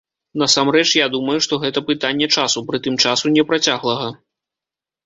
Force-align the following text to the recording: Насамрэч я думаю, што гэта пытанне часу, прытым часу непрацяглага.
Насамрэч 0.41 0.87
я 0.99 1.07
думаю, 1.17 1.35
што 1.47 1.53
гэта 1.65 1.85
пытанне 1.91 2.31
часу, 2.39 2.65
прытым 2.73 2.95
часу 3.05 3.35
непрацяглага. 3.39 4.13